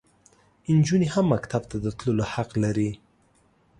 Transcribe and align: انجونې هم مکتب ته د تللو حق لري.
انجونې 0.69 1.07
هم 1.13 1.25
مکتب 1.33 1.61
ته 1.69 1.77
د 1.83 1.87
تللو 1.99 2.23
حق 2.33 2.51
لري. 2.63 2.91